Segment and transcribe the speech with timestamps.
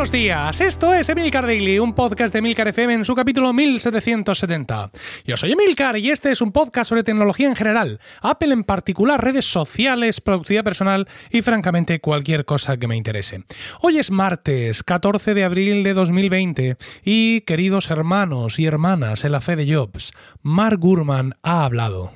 [0.00, 4.90] Buenos días, esto es Emilcar Daily, un podcast de Emilcar FM en su capítulo 1770.
[5.26, 9.22] Yo soy Emilcar y este es un podcast sobre tecnología en general, Apple en particular,
[9.22, 13.44] redes sociales, productividad personal y francamente cualquier cosa que me interese.
[13.82, 19.42] Hoy es martes, 14 de abril de 2020 y queridos hermanos y hermanas en la
[19.42, 22.10] fe de Jobs, Mark Gurman ha hablado.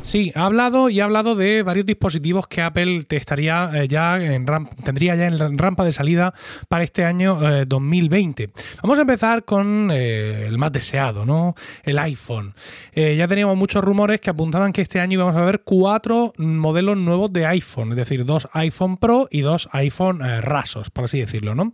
[0.00, 4.16] Sí, ha hablado y ha hablado de varios dispositivos que Apple te estaría eh, ya
[4.16, 4.46] en
[4.84, 6.32] tendría ya en rampa de salida
[6.68, 8.50] para este año eh, 2020.
[8.82, 11.54] Vamos a empezar con eh, el más deseado, ¿no?
[11.82, 12.54] El iPhone.
[12.92, 16.96] Eh, ya teníamos muchos rumores que apuntaban que este año íbamos a ver cuatro modelos
[16.96, 21.18] nuevos de iPhone, es decir, dos iPhone Pro y dos iPhone eh, rasos, por así
[21.18, 21.72] decirlo, ¿no?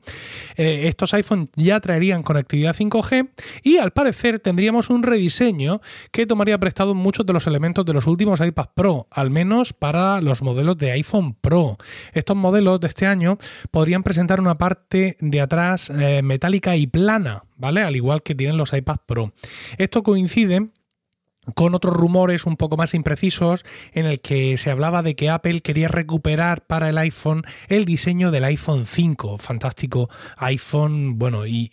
[0.57, 3.29] Eh, estos iPhone ya traerían conectividad 5G
[3.63, 8.07] y al parecer tendríamos un rediseño que tomaría prestado muchos de los elementos de los
[8.07, 11.77] últimos iPad Pro, al menos para los modelos de iPhone Pro.
[12.12, 13.39] Estos modelos de este año
[13.70, 17.83] podrían presentar una parte de atrás eh, metálica y plana, ¿vale?
[17.83, 19.33] Al igual que tienen los iPad Pro.
[19.78, 20.69] Esto coincide
[21.55, 25.61] con otros rumores un poco más imprecisos en el que se hablaba de que Apple
[25.61, 31.70] quería recuperar para el iPhone el diseño del iPhone 5, fantástico iPhone, bueno, y,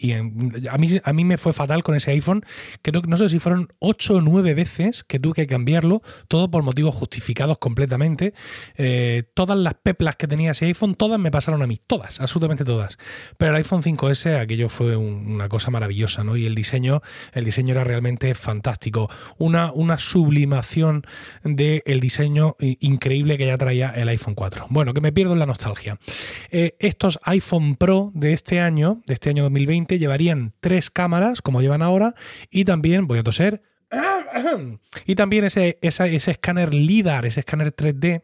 [0.69, 2.43] a, mí, a mí me fue fatal con ese iPhone,
[2.81, 6.49] creo que no sé si fueron 8 o 9 veces que tuve que cambiarlo, todo
[6.51, 8.33] por motivos justificados completamente,
[8.77, 12.63] Eh, todas las peplas que tenía ese iPhone, todas me pasaron a mí, todas, absolutamente
[12.63, 12.97] todas,
[13.37, 16.35] pero el iPhone 5S aquello fue un- una cosa maravillosa, ¿no?
[16.35, 17.01] Y el diseño,
[17.33, 21.03] el diseño era realmente fantástico, una, una sublimación
[21.43, 24.65] del diseño i- increíble que ya traía el iPhone 4.
[24.69, 25.99] Bueno, que me pierdo en la nostalgia.
[26.49, 31.61] Eh, estos iPhone Pro de este año, de este año 2020, llevarían tres cámaras, como
[31.61, 32.15] llevan ahora,
[32.49, 33.61] y también, voy a toser,
[35.05, 38.21] y también ese, esa- ese escáner LIDAR, ese escáner 3D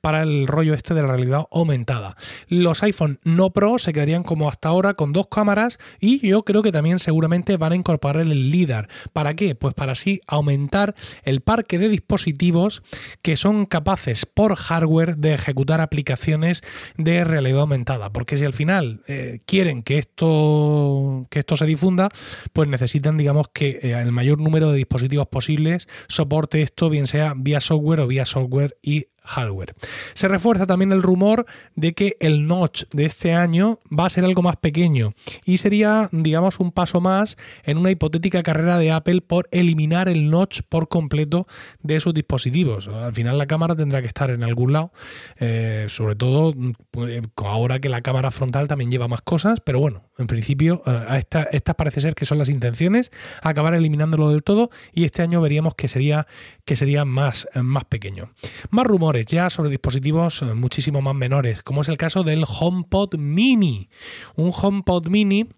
[0.00, 2.16] para el rollo este de la realidad aumentada.
[2.48, 6.62] Los iPhone no Pro se quedarían como hasta ahora con dos cámaras y yo creo
[6.62, 8.88] que también seguramente van a incorporar el LIDAR.
[9.12, 9.54] ¿Para qué?
[9.54, 10.94] Pues para así aumentar
[11.24, 12.82] el parque de dispositivos
[13.22, 16.62] que son capaces por hardware de ejecutar aplicaciones
[16.96, 18.10] de realidad aumentada.
[18.12, 22.08] Porque si al final eh, quieren que esto, que esto se difunda,
[22.52, 27.34] pues necesitan, digamos, que eh, el mayor número de dispositivos posibles soporte esto, bien sea
[27.36, 29.74] vía software o vía software y hardware.
[30.14, 31.46] Se refuerza también el rumor
[31.76, 35.14] de que el notch de este año va a ser algo más pequeño
[35.44, 40.30] y sería, digamos, un paso más en una hipotética carrera de Apple por eliminar el
[40.30, 41.46] notch por completo
[41.82, 42.88] de sus dispositivos.
[42.88, 44.92] Al final la cámara tendrá que estar en algún lado,
[45.38, 46.54] eh, sobre todo
[46.90, 51.22] pues, ahora que la cámara frontal también lleva más cosas, pero bueno, en principio eh,
[51.52, 53.10] estas parece ser que son las intenciones,
[53.42, 56.26] acabar eliminándolo del todo y este año veríamos que sería,
[56.64, 58.30] que sería más, más pequeño.
[58.70, 63.16] Más rumores ya sobre dispositivos eh, muchísimo más menores, como es el caso del HomePod
[63.16, 63.88] Mini.
[64.36, 65.48] Un HomePod Mini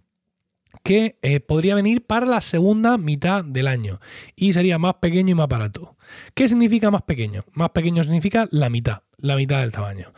[0.83, 4.01] que eh, podría venir para la segunda mitad del año
[4.35, 5.97] y sería más pequeño y más barato.
[6.35, 7.45] ¿Qué significa más pequeño?
[7.53, 10.13] Más pequeño significa la mitad, la mitad del tamaño.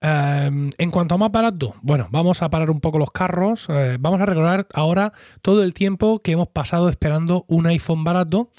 [0.00, 3.66] Eh, en cuanto a más barato, bueno, vamos a parar un poco los carros.
[3.68, 5.12] eh, vamos a recordar ahora
[5.42, 8.50] todo el tiempo que hemos pasado esperando un iPhone barato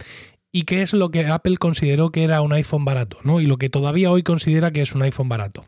[0.51, 3.39] y qué es lo que Apple consideró que era un iPhone barato, ¿no?
[3.41, 5.65] Y lo que todavía hoy considera que es un iPhone barato.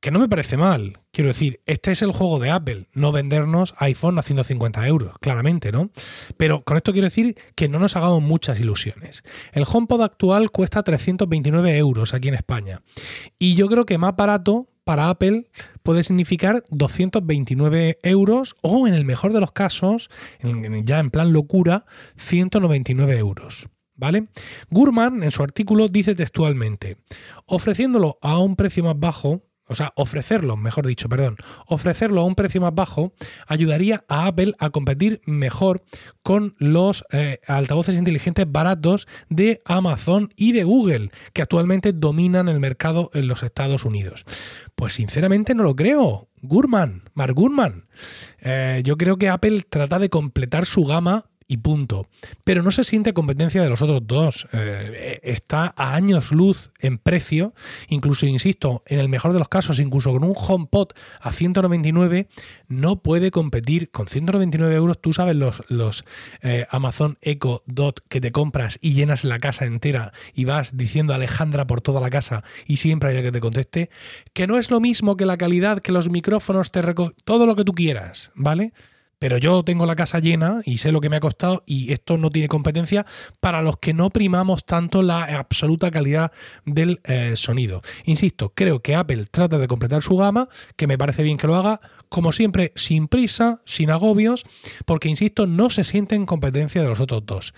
[0.00, 1.00] Que no me parece mal.
[1.10, 5.72] Quiero decir, este es el juego de Apple, no vendernos iPhone a 150 euros, claramente,
[5.72, 5.90] ¿no?
[6.36, 9.24] Pero con esto quiero decir que no nos hagamos muchas ilusiones.
[9.52, 12.82] El HomePod actual cuesta 329 euros aquí en España.
[13.40, 15.50] Y yo creo que más barato para Apple
[15.82, 20.08] puede significar 229 euros o, en el mejor de los casos,
[20.82, 21.84] ya en plan locura,
[22.16, 23.68] 199 euros.
[23.96, 24.28] ¿Vale?
[24.70, 26.96] Gurman en su artículo dice textualmente,
[27.44, 31.36] ofreciéndolo a un precio más bajo, o sea, ofrecerlo, mejor dicho, perdón,
[31.66, 33.12] ofrecerlo a un precio más bajo
[33.46, 35.82] ayudaría a Apple a competir mejor
[36.22, 42.60] con los eh, altavoces inteligentes baratos de Amazon y de Google, que actualmente dominan el
[42.60, 44.24] mercado en los Estados Unidos.
[44.74, 46.28] Pues sinceramente no lo creo.
[46.40, 47.88] Gurman, Mark Gurman.
[48.40, 52.06] Eh, yo creo que Apple trata de completar su gama y punto.
[52.44, 54.46] Pero no se siente competencia de los otros dos.
[54.52, 57.54] Eh, está a años luz en precio.
[57.88, 60.88] Incluso, insisto, en el mejor de los casos, incluso con un HomePod
[61.20, 62.28] a 199,
[62.68, 63.90] no puede competir.
[63.90, 66.04] Con 199 euros, tú sabes los, los
[66.42, 71.14] eh, Amazon Echo Dot que te compras y llenas la casa entera y vas diciendo
[71.14, 73.90] Alejandra por toda la casa y siempre hay alguien que te conteste,
[74.34, 77.56] que no es lo mismo que la calidad, que los micrófonos te reco todo lo
[77.56, 78.72] que tú quieras, ¿vale?
[79.18, 82.18] Pero yo tengo la casa llena y sé lo que me ha costado y esto
[82.18, 83.06] no tiene competencia
[83.40, 86.32] para los que no primamos tanto la absoluta calidad
[86.64, 87.82] del eh, sonido.
[88.04, 91.56] Insisto, creo que Apple trata de completar su gama, que me parece bien que lo
[91.56, 94.44] haga, como siempre, sin prisa, sin agobios,
[94.86, 97.54] porque, insisto, no se siente en competencia de los otros dos.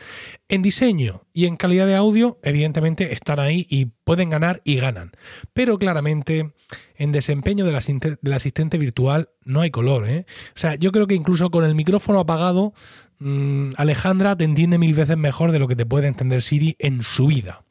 [0.51, 5.13] En diseño y en calidad de audio, evidentemente, están ahí y pueden ganar y ganan.
[5.53, 6.55] Pero claramente,
[6.97, 10.09] en desempeño del asistente, asistente virtual no hay color.
[10.09, 10.27] ¿eh?
[10.49, 12.75] O sea, yo creo que incluso con el micrófono apagado,
[13.21, 17.05] mmm, Alejandra te entiende mil veces mejor de lo que te puede entender Siri en
[17.05, 17.63] su vida.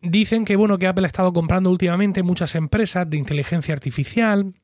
[0.00, 4.54] Dicen que bueno que Apple ha estado comprando últimamente muchas empresas de inteligencia artificial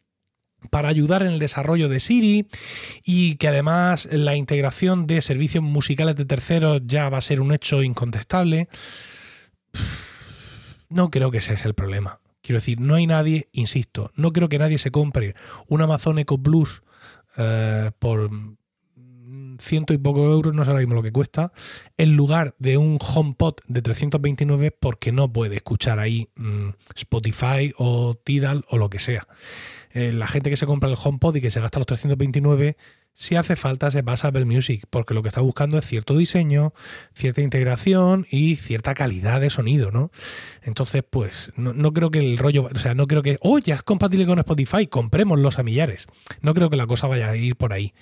[0.71, 2.49] para ayudar en el desarrollo de Siri
[3.05, 7.53] y que además la integración de servicios musicales de terceros ya va a ser un
[7.53, 8.69] hecho incontestable.
[10.89, 12.21] No creo que ese es el problema.
[12.43, 15.35] Quiero decir, no hay nadie, insisto, no creo que nadie se compre
[15.67, 16.83] un Amazon Echo Plus
[17.37, 18.31] eh, por
[19.59, 21.53] ciento y poco euros, no sé ahora mismo lo que cuesta,
[21.97, 28.15] en lugar de un HomePod de 329 porque no puede escuchar ahí mmm, Spotify o
[28.23, 29.27] Tidal o lo que sea.
[29.93, 32.77] Eh, la gente que se compra el HomePod y que se gasta los 329,
[33.15, 36.17] si hace falta se pasa a Apple Music, porque lo que está buscando es cierto
[36.17, 36.73] diseño,
[37.15, 40.13] cierta integración y cierta calidad de sonido, ¿no?
[40.63, 43.75] Entonces, pues, no, no creo que el rollo, o sea, no creo que, oh, ya
[43.75, 46.07] es compatible con Spotify, comprémoslos a millares.
[46.43, 47.93] No creo que la cosa vaya a ir por ahí.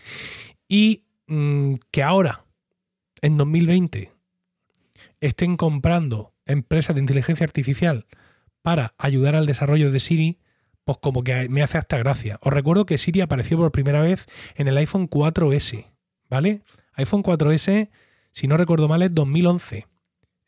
[0.68, 2.44] Y mmm, que ahora,
[3.20, 4.12] en 2020,
[5.20, 8.06] estén comprando empresas de inteligencia artificial
[8.62, 10.38] para ayudar al desarrollo de Siri,
[10.84, 12.38] pues como que me hace hasta gracia.
[12.42, 15.86] Os recuerdo que Siri apareció por primera vez en el iPhone 4S,
[16.28, 16.62] ¿vale?
[16.94, 17.90] iPhone 4S,
[18.32, 19.78] si no recuerdo mal, es 2011.
[19.78, 19.86] ¿eh?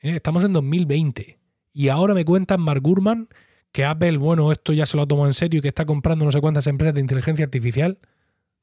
[0.01, 1.39] Estamos en 2020.
[1.73, 3.29] Y ahora me cuentan Mark Gurman
[3.73, 6.33] que Apple, bueno, esto ya se lo tomado en serio y que está comprando no
[6.33, 7.99] sé cuántas empresas de inteligencia artificial.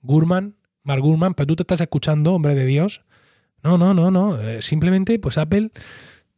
[0.01, 0.55] Gurman,
[0.85, 3.01] Mark Gurman, pero tú te estás escuchando, hombre de Dios.
[3.63, 4.39] No, no, no, no.
[4.39, 5.71] Eh, simplemente, pues Apple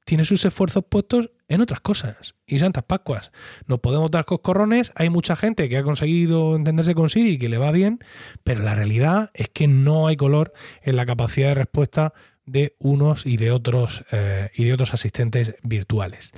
[0.06, 2.36] tiene sus esfuerzos puestos en otras cosas.
[2.46, 3.32] Y Santas Pascuas.
[3.66, 4.94] Nos podemos dar coscorrones.
[4.96, 8.00] Hay mucha gente que ha conseguido entenderse con Siri y que le va bien,
[8.46, 12.14] pero la realidad es que no hay color en la capacidad de respuesta
[12.48, 16.32] de unos y de otros eh, y de otros asistentes virtuales.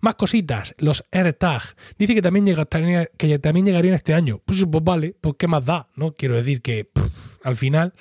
[0.00, 1.62] Más cositas, los AirTag.
[1.96, 4.42] Dice que también, llegarían, que también llegarían este año.
[4.44, 6.14] Pues, pues, vale, pues qué más da, ¿no?
[6.14, 6.90] Quiero decir que
[7.44, 7.94] al final,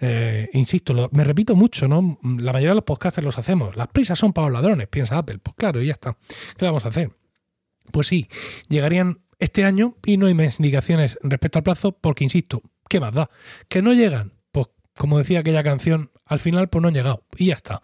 [0.00, 2.18] eh, insisto, me repito mucho, ¿no?
[2.22, 3.76] La mayoría de los podcasters los hacemos.
[3.76, 5.38] Las prisas son para los ladrones, piensa Apple.
[5.38, 6.16] Pues claro, y ya está.
[6.56, 7.10] ¿Qué vamos a hacer?
[7.90, 8.28] Pues sí,
[8.68, 13.12] llegarían este año y no hay más indicaciones respecto al plazo porque, insisto, ¿qué más
[13.12, 13.30] da?
[13.68, 14.32] Que no llegan,
[14.98, 17.80] como decía aquella canción, al final pues no han llegado y ya está.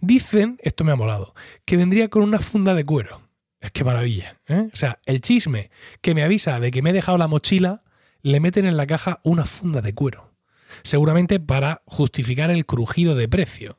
[0.00, 1.34] Dicen, esto me ha molado,
[1.64, 3.22] que vendría con una funda de cuero.
[3.60, 4.36] Es que maravilla.
[4.48, 4.68] ¿eh?
[4.72, 5.70] O sea, el chisme
[6.02, 7.80] que me avisa de que me he dejado la mochila,
[8.20, 10.35] le meten en la caja una funda de cuero.
[10.82, 13.78] Seguramente para justificar el crujido de precio.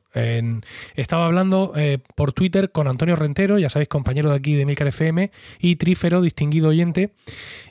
[0.94, 4.88] Estaba hablando eh, por Twitter con Antonio Rentero, ya sabéis, compañero de aquí de Milcar
[4.88, 5.30] FM,
[5.60, 7.12] y Trífero, distinguido oyente,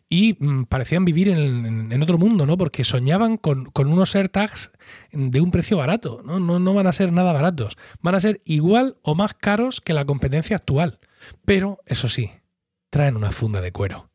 [0.10, 2.58] y mmm, parecían vivir en, otro mundo, ¿no?
[2.58, 4.72] Porque soñaban con, con, unos AirTags
[5.12, 6.40] de un precio barato, ¿no?
[6.40, 6.60] ¿no?
[6.60, 10.06] No van a ser nada baratos, van a ser igual o más caros que la
[10.06, 11.00] competencia actual.
[11.44, 12.32] Pero, eso sí,
[12.90, 14.07] traen una funda de cuero.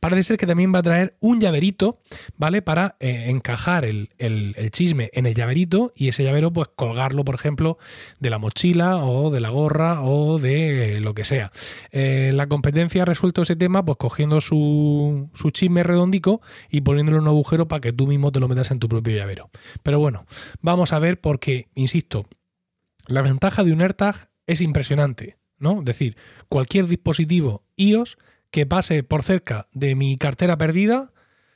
[0.00, 2.00] Parece ser que también va a traer un llaverito,
[2.36, 2.62] ¿vale?
[2.62, 7.34] Para eh, encajar el, el, chisme en el llaverito y ese llavero, pues colgarlo, por
[7.34, 7.78] ejemplo,
[8.18, 11.50] de la mochila o de la gorra o de lo que sea.
[11.92, 17.18] Eh, la competencia ha resuelto ese tema, pues cogiendo su, su chisme redondico y poniéndole
[17.18, 19.50] un agujero para que tú mismo te lo metas en tu propio llavero.
[19.82, 20.26] Pero bueno,
[20.60, 22.26] vamos a ver porque, insisto,
[23.06, 25.80] la ventaja de un AirTag es impresionante, ¿no?
[25.80, 26.16] Es decir,
[26.48, 28.18] cualquier dispositivo iOS
[28.50, 31.12] que pase por cerca de mi cartera perdida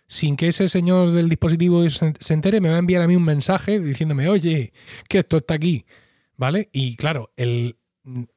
[0.06, 3.24] sin que ese señor del dispositivo se entere, me va a enviar a mí un
[3.24, 4.72] mensaje diciéndome, oye,
[5.08, 5.86] que esto está aquí,
[6.36, 6.68] ¿vale?
[6.72, 7.76] Y claro, el,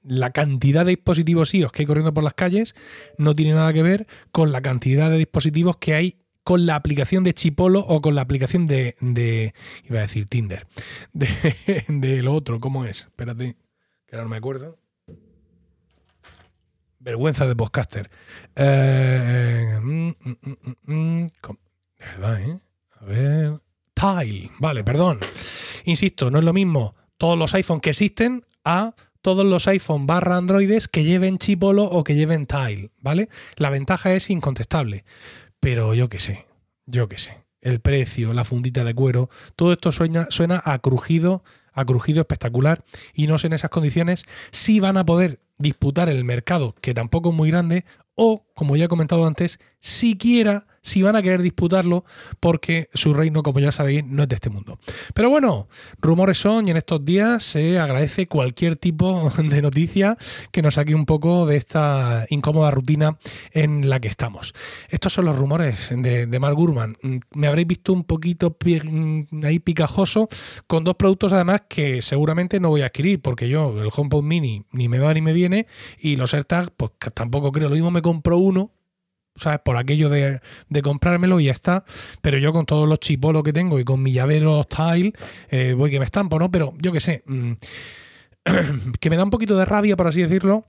[0.02, 2.74] la cantidad de dispositivos iOS que hay corriendo por las calles
[3.18, 7.26] no tiene nada que ver con la cantidad de dispositivos que hay con la aplicación
[7.26, 8.96] de Chipolo o con la aplicación de,
[9.84, 10.66] iba a decir Tinder,
[11.14, 11.28] de,
[11.90, 13.02] de lo otro, ¿cómo es?
[13.02, 13.58] Espérate,
[14.06, 14.80] que ahora no me acuerdo.
[17.08, 18.10] Vergüenza de podcaster.
[18.54, 21.28] Eh, mm, mm, mm,
[21.98, 22.60] ¿Verdad, eh?
[23.00, 23.62] A ver.
[23.94, 24.52] Tile.
[24.60, 25.20] Vale, perdón.
[25.86, 30.36] Insisto, no es lo mismo todos los iPhone que existen a todos los iPhone barra
[30.36, 33.30] Androides que lleven Chipolo o que lleven Tile, ¿vale?
[33.56, 35.06] La ventaja es incontestable.
[35.62, 36.46] Pero yo qué sé,
[36.88, 37.46] yo qué sé.
[37.62, 41.46] El precio, la fundita de cuero, todo esto suena, suena a crujido
[41.78, 46.24] a crujido espectacular y no sé en esas condiciones si van a poder disputar el
[46.26, 51.16] mercado, que tampoco es muy grande, o, como ya he comentado antes, siquiera si van
[51.16, 52.06] a querer disputarlo,
[52.40, 54.80] porque su reino, como ya sabéis, no es de este mundo.
[55.14, 55.68] Pero bueno,
[56.02, 60.18] rumores son y en estos días se agradece cualquier tipo de noticia
[60.52, 63.18] que nos saque un poco de esta incómoda rutina
[63.52, 64.54] en la que estamos.
[64.90, 66.98] Estos son los rumores de, Mark Gurman.
[67.34, 68.56] Me habréis visto un poquito
[69.44, 70.30] ahí picajoso
[70.68, 74.64] con dos productos además que seguramente no voy a adquirir porque yo el HomePod Mini
[74.72, 75.68] ni me va ni me viene
[76.00, 77.70] y los AirTags pues tampoco creo.
[77.70, 78.72] Lo mismo me compro uno
[79.38, 79.60] ¿sabes?
[79.64, 80.42] Por aquello de,
[80.84, 81.86] comprármelo y ya está.
[82.22, 85.14] Pero yo con todos los chipolos que tengo y con mi llavero style,
[85.50, 86.52] eh, voy que me estampo, ¿no?
[86.52, 87.52] Pero yo qué sé, mm,
[89.00, 90.66] que me da un poquito de rabia, por así decirlo,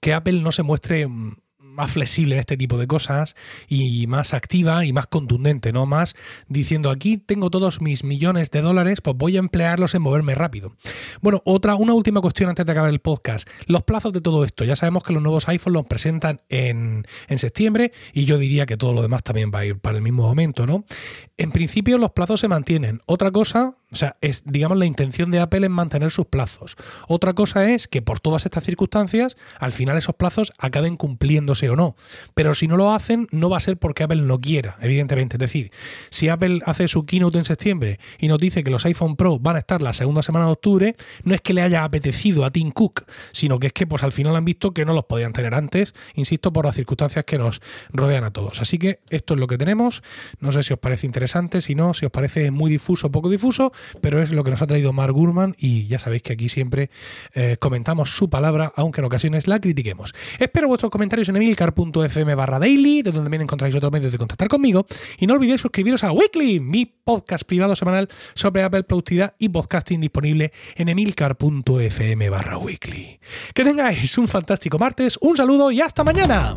[0.00, 1.36] que Apple no se muestre mm,
[1.78, 3.36] más flexible en este tipo de cosas
[3.68, 5.86] y más activa y más contundente, ¿no?
[5.86, 6.16] Más
[6.48, 10.74] diciendo aquí tengo todos mis millones de dólares, pues voy a emplearlos en moverme rápido.
[11.22, 13.48] Bueno, otra, una última cuestión antes de acabar el podcast.
[13.66, 14.64] Los plazos de todo esto.
[14.64, 18.76] Ya sabemos que los nuevos iPhones los presentan en, en septiembre y yo diría que
[18.76, 20.84] todo lo demás también va a ir para el mismo momento, ¿no?
[21.36, 23.00] En principio los plazos se mantienen.
[23.06, 26.76] Otra cosa o sea, es, digamos, la intención de Apple es mantener sus plazos.
[27.06, 31.76] Otra cosa es que por todas estas circunstancias, al final esos plazos acaben cumpliéndose o
[31.76, 31.96] no.
[32.34, 35.36] Pero si no lo hacen, no va a ser porque Apple no quiera, evidentemente.
[35.36, 35.72] Es decir,
[36.10, 39.56] si Apple hace su keynote en septiembre y nos dice que los iPhone Pro van
[39.56, 42.70] a estar la segunda semana de octubre, no es que le haya apetecido a Tim
[42.72, 45.54] Cook, sino que es que pues al final han visto que no los podían tener
[45.54, 48.60] antes, insisto, por las circunstancias que nos rodean a todos.
[48.60, 50.02] Así que esto es lo que tenemos.
[50.40, 53.30] No sé si os parece interesante, si no, si os parece muy difuso o poco
[53.30, 56.48] difuso pero es lo que nos ha traído Mark Gurman y ya sabéis que aquí
[56.48, 56.90] siempre
[57.34, 60.14] eh, comentamos su palabra, aunque en ocasiones la critiquemos.
[60.38, 64.86] Espero vuestros comentarios en emilcar.fm barra daily, donde también encontráis otros medios de contactar conmigo.
[65.18, 70.00] Y no olvidéis suscribiros a Weekly, mi podcast privado semanal sobre Apple Productividad y podcasting
[70.00, 73.20] disponible en emilcar.fm barra weekly.
[73.54, 76.56] Que tengáis un fantástico martes, un saludo y hasta mañana.